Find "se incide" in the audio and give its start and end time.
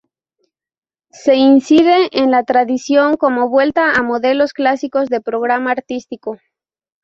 1.11-2.09